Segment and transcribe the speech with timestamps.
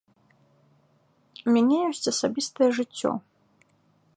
[1.47, 3.11] У мяне ёсць асабістае жыццё.